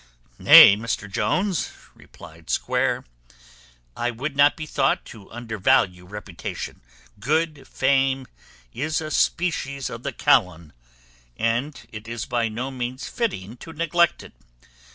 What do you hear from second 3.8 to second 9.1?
"I would not be thought to undervalue reputation. Good fame is